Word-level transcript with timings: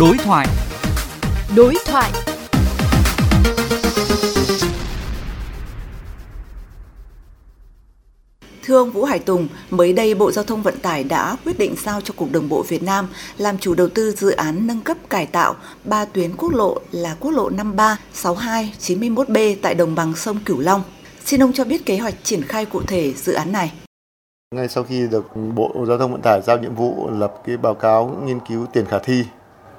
Đối 0.00 0.16
thoại. 0.18 0.46
Đối 1.56 1.74
thoại. 1.86 2.10
Thưa 8.64 8.78
ông 8.78 8.90
Vũ 8.90 9.04
Hải 9.04 9.18
Tùng, 9.18 9.48
mới 9.70 9.92
đây 9.92 10.14
Bộ 10.14 10.30
Giao 10.32 10.44
thông 10.44 10.62
Vận 10.62 10.78
tải 10.78 11.04
đã 11.04 11.36
quyết 11.44 11.58
định 11.58 11.74
giao 11.84 12.00
cho 12.00 12.14
Cục 12.16 12.32
Đường 12.32 12.48
bộ 12.48 12.62
Việt 12.62 12.82
Nam 12.82 13.08
làm 13.38 13.58
chủ 13.58 13.74
đầu 13.74 13.88
tư 13.88 14.10
dự 14.10 14.30
án 14.30 14.66
nâng 14.66 14.80
cấp 14.80 14.96
cải 15.10 15.26
tạo 15.26 15.54
ba 15.84 16.04
tuyến 16.04 16.36
quốc 16.36 16.52
lộ 16.52 16.78
là 16.90 17.16
quốc 17.20 17.30
lộ 17.30 17.50
53, 17.50 17.96
62, 18.12 18.74
91B 18.80 19.56
tại 19.62 19.74
đồng 19.74 19.94
bằng 19.94 20.14
sông 20.16 20.38
Cửu 20.44 20.60
Long. 20.60 20.82
Xin 21.24 21.42
ông 21.42 21.52
cho 21.52 21.64
biết 21.64 21.86
kế 21.86 21.98
hoạch 21.98 22.14
triển 22.22 22.42
khai 22.42 22.64
cụ 22.64 22.82
thể 22.86 23.12
dự 23.12 23.32
án 23.32 23.52
này. 23.52 23.72
Ngay 24.54 24.68
sau 24.68 24.84
khi 24.84 25.06
được 25.10 25.26
Bộ 25.54 25.84
Giao 25.88 25.98
thông 25.98 26.12
Vận 26.12 26.20
tải 26.22 26.40
giao 26.42 26.58
nhiệm 26.58 26.74
vụ 26.74 27.10
lập 27.10 27.34
cái 27.46 27.56
báo 27.56 27.74
cáo 27.74 28.22
nghiên 28.26 28.40
cứu 28.40 28.66
tiền 28.72 28.84
khả 28.86 28.98
thi 28.98 29.24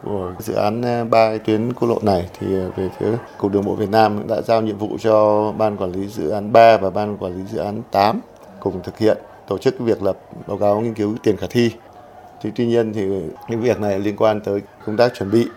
của 0.06 0.34
dự 0.40 0.54
án 0.54 0.82
ờ, 0.82 1.06
ba 1.06 1.38
tuyến 1.38 1.74
quốc 1.74 1.88
lộ 1.88 2.00
này 2.02 2.30
thì 2.40 2.48
ờ, 2.56 2.72
về 2.76 2.90
phía 3.00 3.18
Cục 3.38 3.52
Đường 3.52 3.66
bộ 3.66 3.76
Việt 3.76 3.90
Nam 3.90 4.28
đã 4.28 4.42
giao 4.42 4.62
nhiệm 4.62 4.78
vụ 4.78 4.98
cho 5.00 5.52
ban 5.58 5.78
quản 5.78 5.92
lý 5.92 6.08
dự 6.08 6.30
án 6.30 6.54
3 6.54 6.78
và 6.78 6.90
ban 6.90 7.18
quản 7.18 7.38
lý 7.38 7.44
dự 7.52 7.58
án 7.58 7.82
8 7.92 8.20
cùng 8.60 8.82
thực 8.84 8.98
hiện, 8.98 9.18
tổ 9.48 9.58
chức 9.58 9.80
việc 9.80 10.04
lập 10.04 10.18
báo 10.48 10.58
cáo 10.58 10.82
nghiên 10.82 10.94
cứu 10.94 11.16
tiền 11.24 11.38
khả 11.38 11.48
thi. 11.50 11.72
Thì 12.42 12.52
tuy 12.56 12.66
nhiên 12.66 12.94
thì 12.94 13.02
cái 13.48 13.58
việc 13.58 13.80
này 13.80 14.00
liên 14.00 14.16
quan 14.16 14.42
tới 14.42 14.62
công 14.86 14.98
tác 14.98 15.14
chuẩn 15.14 15.32
bị 15.32 15.48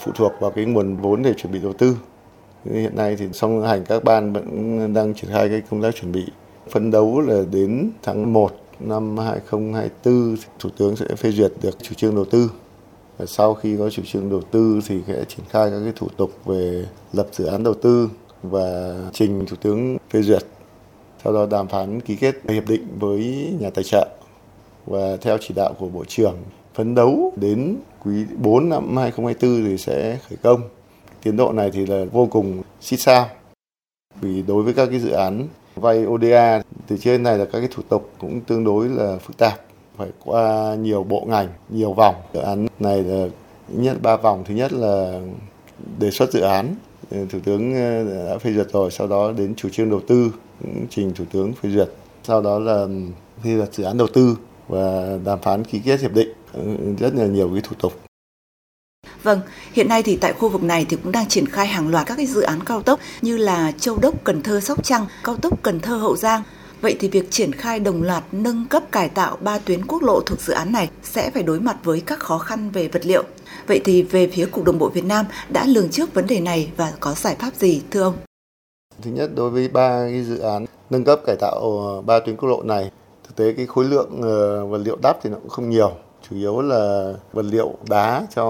phụ 0.00 0.12
thuộc 0.14 0.32
vào 0.40 0.50
cái 0.50 0.64
nguồn 0.64 0.96
vốn 0.96 1.22
để 1.22 1.34
chuẩn 1.36 1.52
bị 1.52 1.58
đầu 1.62 1.72
tư. 1.72 1.96
Hiện 2.64 2.96
nay 2.96 3.16
thì 3.16 3.26
song 3.32 3.62
hành 3.62 3.84
các 3.84 4.04
ban 4.04 4.32
vẫn 4.32 4.94
đang 4.94 5.14
triển 5.14 5.30
khai 5.30 5.48
cái 5.48 5.62
công 5.70 5.82
tác 5.82 5.94
chuẩn 5.94 6.12
bị. 6.12 6.26
Phấn 6.70 6.90
đấu 6.90 7.20
là 7.20 7.42
đến 7.52 7.90
tháng 8.02 8.32
1 8.32 8.50
năm 8.80 9.18
2024 9.18 10.36
Thủ 10.58 10.70
tướng 10.76 10.96
sẽ 10.96 11.06
phê 11.16 11.30
duyệt 11.30 11.52
được 11.62 11.82
chủ 11.82 11.94
trương 11.94 12.14
đầu 12.14 12.24
tư. 12.24 12.50
Và 13.18 13.26
sau 13.26 13.54
khi 13.54 13.76
có 13.76 13.90
chủ 13.90 14.02
trương 14.06 14.30
đầu 14.30 14.42
tư 14.42 14.80
thì 14.86 15.00
sẽ 15.06 15.24
triển 15.24 15.46
khai 15.48 15.70
các 15.70 15.80
cái 15.84 15.92
thủ 15.96 16.08
tục 16.16 16.30
về 16.44 16.86
lập 17.12 17.26
dự 17.32 17.44
án 17.44 17.62
đầu 17.62 17.74
tư 17.74 18.10
và 18.42 18.94
trình 19.12 19.46
Thủ 19.46 19.56
tướng 19.62 19.96
phê 20.10 20.22
duyệt 20.22 20.42
sau 21.24 21.32
đó 21.32 21.46
đàm 21.50 21.68
phán 21.68 22.00
ký 22.00 22.16
kết 22.16 22.34
hiệp 22.48 22.68
định 22.68 22.88
với 22.98 23.52
nhà 23.60 23.70
tài 23.70 23.84
trợ 23.84 24.08
và 24.86 25.16
theo 25.20 25.38
chỉ 25.40 25.54
đạo 25.54 25.74
của 25.78 25.88
Bộ 25.88 26.04
trưởng, 26.04 26.36
phấn 26.74 26.94
đấu 26.94 27.32
đến 27.36 27.76
quý 28.04 28.24
4 28.36 28.68
năm 28.68 28.96
2024 28.96 29.64
thì 29.64 29.78
sẽ 29.78 30.18
khởi 30.28 30.38
công. 30.42 30.60
Tiến 31.22 31.36
độ 31.36 31.52
này 31.52 31.70
thì 31.72 31.86
là 31.86 32.04
vô 32.12 32.26
cùng 32.30 32.62
xít 32.80 32.96
sao. 32.96 33.28
Vì 34.20 34.42
đối 34.42 34.62
với 34.62 34.74
các 34.74 34.86
cái 34.86 34.98
dự 34.98 35.10
án 35.10 35.48
vay 35.74 36.06
ODA 36.06 36.62
từ 36.86 36.96
trên 36.98 37.22
này 37.22 37.38
là 37.38 37.44
các 37.44 37.58
cái 37.60 37.68
thủ 37.74 37.82
tục 37.88 38.10
cũng 38.18 38.40
tương 38.40 38.64
đối 38.64 38.88
là 38.88 39.18
phức 39.18 39.36
tạp 39.36 39.65
phải 39.98 40.08
qua 40.24 40.74
nhiều 40.74 41.04
bộ 41.04 41.24
ngành, 41.28 41.48
nhiều 41.68 41.92
vòng. 41.92 42.14
Dự 42.34 42.40
án 42.40 42.66
này 42.78 43.02
là 43.02 43.26
nhất 43.68 44.02
ba 44.02 44.16
vòng. 44.16 44.44
Thứ 44.48 44.54
nhất 44.54 44.72
là 44.72 45.20
đề 45.98 46.10
xuất 46.10 46.32
dự 46.32 46.40
án, 46.40 46.74
ừ, 47.10 47.26
Thủ 47.30 47.38
tướng 47.44 47.74
ừ, 47.74 48.28
đã 48.28 48.38
phê 48.38 48.52
duyệt 48.52 48.66
rồi, 48.72 48.90
sau 48.90 49.06
đó 49.06 49.32
đến 49.32 49.54
chủ 49.54 49.68
trương 49.68 49.90
đầu 49.90 50.00
tư 50.08 50.30
ừ, 50.64 50.70
trình 50.90 51.12
Thủ 51.14 51.24
tướng 51.32 51.52
phê 51.52 51.70
duyệt. 51.70 51.88
Sau 52.22 52.42
đó 52.42 52.58
là 52.58 52.86
phê 53.44 53.56
duyệt 53.56 53.74
dự 53.74 53.84
án 53.84 53.98
đầu 53.98 54.08
tư 54.12 54.36
và 54.68 55.18
đàm 55.24 55.38
phán 55.42 55.64
ký 55.64 55.80
kết 55.84 56.00
hiệp 56.00 56.14
định 56.14 56.28
rất 56.98 57.14
là 57.14 57.26
nhiều 57.26 57.50
cái 57.52 57.60
thủ 57.64 57.76
tục. 57.80 57.92
Vâng, 59.22 59.40
hiện 59.72 59.88
nay 59.88 60.02
thì 60.02 60.16
tại 60.16 60.32
khu 60.32 60.48
vực 60.48 60.62
này 60.62 60.86
thì 60.88 60.96
cũng 61.02 61.12
đang 61.12 61.28
triển 61.28 61.46
khai 61.46 61.66
hàng 61.66 61.88
loạt 61.88 62.06
các 62.06 62.16
cái 62.16 62.26
dự 62.26 62.40
án 62.42 62.60
cao 62.66 62.82
tốc 62.82 63.00
như 63.22 63.36
là 63.36 63.72
Châu 63.72 63.98
Đốc, 63.98 64.24
Cần 64.24 64.42
Thơ, 64.42 64.60
Sóc 64.60 64.84
Trăng, 64.84 65.06
cao 65.24 65.36
tốc 65.36 65.62
Cần 65.62 65.80
Thơ, 65.80 65.96
Hậu 65.96 66.16
Giang. 66.16 66.42
Vậy 66.80 66.96
thì 67.00 67.08
việc 67.08 67.30
triển 67.30 67.52
khai 67.52 67.80
đồng 67.80 68.02
loạt 68.02 68.24
nâng 68.32 68.66
cấp 68.70 68.82
cải 68.92 69.08
tạo 69.08 69.36
ba 69.40 69.58
tuyến 69.58 69.86
quốc 69.86 70.02
lộ 70.02 70.20
thuộc 70.20 70.40
dự 70.40 70.52
án 70.52 70.72
này 70.72 70.90
sẽ 71.02 71.30
phải 71.30 71.42
đối 71.42 71.60
mặt 71.60 71.76
với 71.84 72.02
các 72.06 72.18
khó 72.18 72.38
khăn 72.38 72.70
về 72.70 72.88
vật 72.88 73.06
liệu. 73.06 73.22
Vậy 73.66 73.80
thì 73.84 74.02
về 74.02 74.26
phía 74.26 74.46
Cục 74.46 74.64
Đường 74.64 74.78
bộ 74.78 74.88
Việt 74.88 75.04
Nam 75.04 75.26
đã 75.48 75.66
lường 75.66 75.88
trước 75.90 76.14
vấn 76.14 76.26
đề 76.26 76.40
này 76.40 76.70
và 76.76 76.92
có 77.00 77.14
giải 77.14 77.36
pháp 77.38 77.54
gì 77.54 77.82
thưa 77.90 78.02
ông? 78.02 78.14
Thứ 79.02 79.10
nhất 79.10 79.30
đối 79.34 79.50
với 79.50 79.68
ba 79.68 80.06
cái 80.10 80.24
dự 80.24 80.38
án 80.38 80.66
nâng 80.90 81.04
cấp 81.04 81.20
cải 81.26 81.36
tạo 81.36 81.60
ờ, 81.86 82.02
ba 82.02 82.20
tuyến 82.20 82.36
quốc 82.36 82.48
lộ 82.48 82.62
này, 82.62 82.90
thực 83.24 83.36
tế 83.36 83.52
cái 83.52 83.66
khối 83.66 83.84
lượng 83.84 84.22
ờ, 84.22 84.66
vật 84.66 84.78
liệu 84.78 84.96
đắp 85.02 85.18
thì 85.22 85.30
nó 85.30 85.36
cũng 85.36 85.48
không 85.48 85.70
nhiều, 85.70 85.90
chủ 86.30 86.36
yếu 86.36 86.60
là 86.60 87.12
vật 87.32 87.44
liệu 87.44 87.74
đá 87.88 88.26
cho 88.34 88.44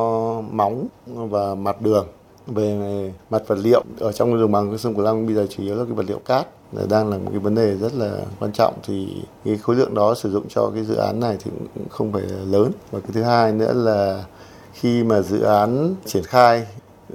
móng 0.51 0.87
và 1.07 1.55
mặt 1.55 1.81
đường. 1.81 2.07
Về 2.47 3.13
mặt 3.31 3.43
vật 3.47 3.59
liệu 3.59 3.83
ở 4.01 4.13
trong 4.13 4.41
đồng 4.41 4.53
bằng 4.53 4.79
sông 4.79 4.95
Cửu 4.95 5.05
Long 5.05 5.27
bây 5.27 5.35
giờ 5.35 5.47
chủ 5.51 5.63
yếu 5.63 5.77
là 5.77 5.85
cái 5.85 5.93
vật 5.93 6.05
liệu 6.09 6.19
cát 6.19 6.47
đang 6.89 7.09
là 7.11 7.19
một 7.19 7.31
cái 7.31 7.39
vấn 7.39 7.55
đề 7.55 7.77
rất 7.77 7.95
là 7.95 8.19
quan 8.41 8.53
trọng 8.53 8.75
thì 8.83 9.23
cái 9.45 9.59
khối 9.59 9.77
lượng 9.77 9.95
đó 9.95 10.15
sử 10.15 10.31
dụng 10.33 10.45
cho 10.49 10.71
cái 10.75 10.85
dự 10.85 10.95
án 10.95 11.21
này 11.21 11.37
thì 11.45 11.51
cũng 11.75 11.89
không 11.89 12.13
phải 12.13 12.23
lớn 12.23 12.73
và 12.91 13.01
cái 13.01 13.11
thứ 13.13 13.23
hai 13.23 13.53
nữa 13.53 13.73
là 13.75 14.25
khi 14.73 15.05
mà 15.05 15.21
dự 15.21 15.41
án 15.41 15.95
triển 16.05 16.23
khai 16.25 16.67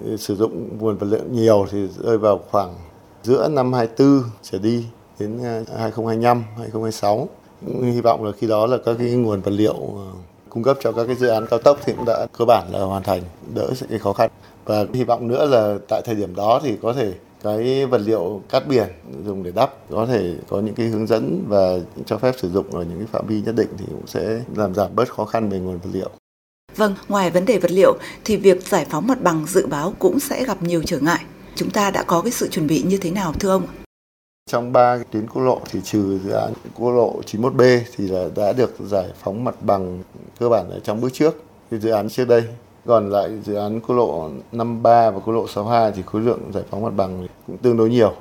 ừ, 0.06 0.18
sử 0.18 0.36
dụng 0.36 0.78
nguồn 0.80 0.97
vật 0.97 1.08
liệu 1.09 1.24
nhiều 1.31 1.66
thì 1.72 1.88
rơi 1.88 2.18
vào 2.18 2.40
khoảng 2.52 2.75
giữa 3.24 3.48
năm 3.48 3.74
24 3.74 4.24
trở 4.42 4.59
đi 4.59 4.86
đến 5.19 5.40
ờ, 5.44 5.78
2025, 5.80 6.44
2026. 6.58 7.28
Hy 7.81 8.02
vọng 8.02 8.25
là 8.25 8.31
khi 8.38 8.48
đó 8.48 8.66
là 8.66 8.78
các 8.86 8.96
cái 9.00 9.12
nguồn 9.12 9.42
vật 9.42 9.52
liệu 9.52 9.74
ờ, 9.74 10.08
cung 10.50 10.63
cấp 10.63 10.78
cho 10.81 10.92
các 10.92 11.06
cái 11.06 11.16
dự 11.16 11.28
án 11.28 11.48
cao 11.48 11.59
tốc 11.59 11.78
thì 11.86 11.94
cũng 11.94 12.06
đã 12.06 12.28
cơ 12.38 12.46
bản 12.46 12.68
là 12.72 12.80
hoàn 12.80 13.03
thành, 13.03 13.22
đỡ 13.56 13.69
cái 13.90 14.00
khó 14.00 14.13
khăn. 14.13 14.30
Và 14.66 14.86
hy 14.94 15.04
vọng 15.04 15.28
nữa 15.28 15.46
là 15.46 15.78
tại 15.88 16.02
thời 16.06 16.16
điểm 16.16 16.36
đó 16.36 16.62
thì 16.64 16.78
có 16.82 16.94
thể 16.94 17.14
cái 17.44 17.86
vật 17.86 18.02
liệu 18.06 18.42
cát 18.50 18.68
biển 18.68 18.88
dùng 19.26 19.44
để 19.44 19.52
đắp 19.52 19.74
có 19.90 20.06
thể 20.06 20.36
có 20.50 20.60
những 20.60 20.76
cái 20.76 20.88
hướng 20.88 21.08
dẫn 21.08 21.46
và 21.48 21.78
cho 22.06 22.18
phép 22.18 22.36
sử 22.38 22.50
dụng 22.50 22.76
ở 22.76 22.84
những 22.84 22.98
cái 22.98 23.08
phạm 23.12 23.28
vi 23.28 23.42
nhất 23.42 23.56
định 23.56 23.70
thì 23.78 23.86
cũng 23.90 24.08
sẽ 24.08 24.42
làm 24.56 24.76
giảm 24.76 24.96
bớt 24.96 25.10
khó 25.10 25.26
khăn 25.26 25.50
về 25.50 25.60
nguồn 25.60 25.78
vật 25.78 25.90
liệu. 25.94 26.10
Vâng, 26.76 26.96
ngoài 27.08 27.32
vấn 27.32 27.46
đề 27.46 27.58
vật 27.58 27.72
liệu 27.72 27.98
thì 28.26 28.38
việc 28.38 28.68
giải 28.68 28.86
phóng 28.90 29.08
mặt 29.08 29.22
bằng 29.22 29.46
dự 29.48 29.68
báo 29.68 29.94
cũng 30.00 30.20
sẽ 30.20 30.46
gặp 30.46 30.64
nhiều 30.64 30.82
trở 30.86 31.00
ngại. 31.00 31.26
Chúng 31.56 31.70
ta 31.70 31.92
đã 31.92 32.04
có 32.04 32.22
cái 32.22 32.32
sự 32.32 32.48
chuẩn 32.48 32.68
bị 32.68 32.84
như 32.84 32.98
thế 32.98 33.12
nào 33.12 33.34
thưa 33.40 33.50
ông? 33.50 33.68
Trong 34.50 34.74
ba 34.74 34.98
tuyến 35.12 35.28
quốc 35.28 35.42
lộ 35.42 35.62
thì 35.72 35.80
trừ 35.84 36.20
dự 36.26 36.32
án 36.32 36.54
quốc 36.76 36.92
lộ 36.92 37.22
91B 37.32 37.80
thì 37.96 38.08
là 38.08 38.28
đã 38.36 38.54
được 38.54 38.76
giải 38.80 39.08
phóng 39.24 39.44
mặt 39.44 39.56
bằng 39.62 40.04
cơ 40.40 40.50
bản 40.50 40.70
ở 40.70 40.80
trong 40.80 41.02
bước 41.02 41.10
trước 41.14 41.44
cái 41.72 41.80
dự 41.80 41.90
án 41.90 42.10
trước 42.10 42.28
đây. 42.28 42.44
Còn 42.86 43.09
lại 43.09 43.30
dự 43.44 43.56
án 43.56 43.80
quốc 43.80 43.96
lộ 43.96 44.30
53 44.52 45.12
và 45.12 45.19
quốc 45.19 45.34
lộ 45.34 45.47
62 45.47 45.92
thì 45.92 46.02
khối 46.06 46.22
lượng 46.22 46.40
giải 46.53 46.64
phóng 46.69 46.84
mặt 46.84 46.94
bằng 46.96 47.28
cũng 47.47 47.58
tương 47.58 47.78
đối 47.78 47.90
nhiều. 47.90 48.14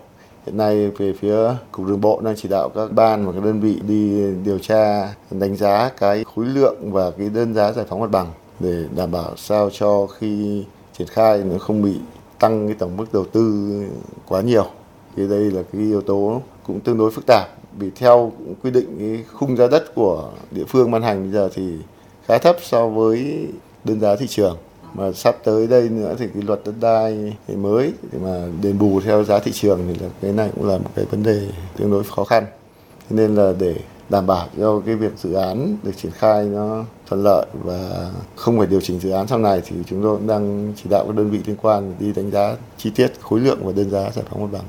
Hiện 0.46 0.56
nay 0.56 0.90
về 0.90 1.12
phía 1.12 1.54
Cục 1.72 1.86
Đường 1.86 2.00
bộ 2.00 2.20
đang 2.20 2.34
chỉ 2.36 2.48
đạo 2.48 2.68
các 2.74 2.92
ban 2.92 3.26
và 3.26 3.32
các 3.32 3.44
đơn 3.44 3.60
vị 3.60 3.80
đi 3.88 4.32
điều 4.44 4.58
tra, 4.58 5.14
đánh 5.30 5.56
giá 5.56 5.90
cái 5.98 6.24
khối 6.34 6.44
lượng 6.44 6.92
và 6.92 7.10
cái 7.10 7.28
đơn 7.28 7.54
giá 7.54 7.72
giải 7.72 7.84
phóng 7.88 8.00
mặt 8.00 8.10
bằng 8.10 8.26
để 8.60 8.84
đảm 8.96 9.10
bảo 9.10 9.36
sao 9.36 9.70
cho 9.70 10.06
khi 10.06 10.64
triển 10.98 11.08
khai 11.08 11.38
nó 11.38 11.58
không 11.58 11.82
bị 11.82 11.94
tăng 12.38 12.66
cái 12.66 12.76
tổng 12.78 12.96
mức 12.96 13.06
đầu 13.12 13.24
tư 13.24 13.72
quá 14.28 14.40
nhiều. 14.40 14.66
Thì 15.16 15.28
đây 15.28 15.50
là 15.50 15.62
cái 15.72 15.82
yếu 15.82 16.00
tố 16.00 16.42
cũng 16.66 16.80
tương 16.80 16.98
đối 16.98 17.10
phức 17.10 17.26
tạp 17.26 17.48
vì 17.78 17.90
theo 17.90 18.32
quy 18.62 18.70
định 18.70 18.96
cái 18.98 19.24
khung 19.32 19.56
giá 19.56 19.66
đất 19.66 19.94
của 19.94 20.30
địa 20.50 20.64
phương 20.68 20.90
ban 20.90 21.02
hành 21.02 21.22
bây 21.22 21.32
giờ 21.32 21.48
thì 21.54 21.76
khá 22.26 22.38
thấp 22.38 22.56
so 22.62 22.88
với 22.88 23.48
đơn 23.84 24.00
giá 24.00 24.16
thị 24.16 24.26
trường. 24.26 24.56
Mà 24.94 25.12
sắp 25.12 25.36
tới 25.44 25.66
đây 25.66 25.88
nữa 25.88 26.14
thì 26.18 26.26
cái 26.34 26.42
luật 26.42 26.60
đất 26.64 26.74
đai 26.80 27.36
thì 27.48 27.56
mới 27.56 27.92
thì 28.12 28.18
mà 28.18 28.46
đền 28.62 28.78
bù 28.78 29.00
theo 29.00 29.24
giá 29.24 29.38
thị 29.38 29.52
trường 29.54 29.80
thì 29.88 30.04
là 30.04 30.10
cái 30.20 30.32
này 30.32 30.50
cũng 30.54 30.68
là 30.68 30.78
một 30.78 30.90
cái 30.94 31.04
vấn 31.04 31.22
đề 31.22 31.48
tương 31.76 31.90
đối 31.90 32.04
khó 32.04 32.24
khăn. 32.24 32.46
Thế 33.10 33.16
nên 33.16 33.34
là 33.34 33.52
để 33.58 33.74
đảm 34.08 34.26
bảo 34.26 34.46
cho 34.58 34.80
cái 34.86 34.94
việc 34.94 35.12
dự 35.16 35.32
án 35.32 35.76
được 35.82 35.92
triển 35.96 36.12
khai 36.12 36.44
nó 36.44 36.84
thuận 37.08 37.24
lợi 37.24 37.46
và 37.64 38.10
không 38.36 38.58
phải 38.58 38.66
điều 38.66 38.80
chỉnh 38.80 39.00
dự 39.00 39.10
án 39.10 39.26
sau 39.26 39.38
này 39.38 39.62
thì 39.66 39.76
chúng 39.86 40.02
tôi 40.02 40.16
cũng 40.16 40.26
đang 40.26 40.72
chỉ 40.76 40.90
đạo 40.90 41.04
các 41.06 41.16
đơn 41.16 41.30
vị 41.30 41.38
liên 41.46 41.56
quan 41.62 41.94
đi 41.98 42.12
đánh 42.12 42.30
giá 42.30 42.56
chi 42.76 42.90
tiết 42.94 43.12
khối 43.20 43.40
lượng 43.40 43.58
và 43.62 43.72
đơn 43.72 43.90
giá 43.90 44.10
giải 44.10 44.24
phóng 44.30 44.42
mặt 44.42 44.48
bằng. 44.52 44.64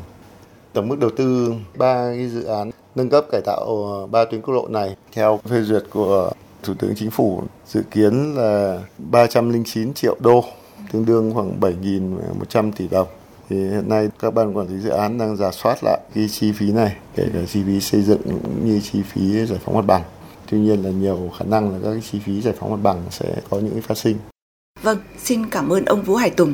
Tổng 0.73 0.87
mức 0.87 0.99
đầu 0.99 1.09
tư 1.17 1.53
ba 1.77 2.13
cái 2.15 2.29
dự 2.29 2.43
án 2.43 2.71
nâng 2.95 3.09
cấp 3.09 3.25
cải 3.31 3.41
tạo 3.41 3.65
ờ, 3.93 4.07
ba 4.07 4.25
tuyến 4.25 4.41
quốc 4.41 4.53
lộ 4.53 4.67
này 4.67 4.95
theo 5.11 5.39
phê 5.49 5.61
duyệt 5.61 5.83
của 5.93 6.31
Thủ 6.63 6.73
tướng 6.79 6.95
Chính 6.95 7.11
phủ 7.11 7.43
dự 7.67 7.83
kiến 7.91 8.35
là 8.35 8.83
309 8.97 9.93
triệu 9.93 10.15
đô, 10.19 10.43
tương 10.91 11.05
đương 11.05 11.33
khoảng 11.33 11.59
7.100 11.59 12.71
tỷ 12.71 12.87
đồng. 12.87 13.07
Thì 13.49 13.55
hiện 13.55 13.89
nay 13.89 14.09
các 14.19 14.33
ban 14.33 14.57
quản 14.57 14.67
lý 14.67 14.79
dự 14.79 14.89
án 14.89 15.17
đang 15.17 15.37
giả 15.37 15.51
soát 15.51 15.83
lại 15.83 15.99
cái 16.15 16.27
chi 16.27 16.51
phí 16.51 16.71
này, 16.71 16.95
kể 17.15 17.23
cả 17.33 17.39
chi 17.47 17.63
phí 17.67 17.79
xây 17.79 18.01
dựng 18.01 18.21
cũng 18.23 18.65
như 18.65 18.79
chi 18.91 19.01
phí 19.01 19.45
giải 19.45 19.59
phóng 19.65 19.75
mặt 19.75 19.85
bằng. 19.87 20.03
Tuy 20.51 20.59
nhiên 20.59 20.83
là 20.83 20.89
nhiều 20.89 21.31
khả 21.39 21.45
năng 21.45 21.71
là 21.71 21.79
các 21.83 21.91
cái 21.91 22.01
chi 22.11 22.19
phí 22.25 22.41
giải 22.41 22.53
phóng 22.59 22.71
mặt 22.71 22.79
bằng 22.83 23.03
sẽ 23.09 23.35
có 23.49 23.59
những 23.59 23.81
phát 23.81 23.97
sinh. 23.97 24.17
Vâng, 24.81 24.97
xin 25.23 25.49
cảm 25.49 25.69
ơn 25.69 25.85
ông 25.85 26.01
Vũ 26.03 26.15
Hải 26.15 26.29
Tùng. 26.29 26.53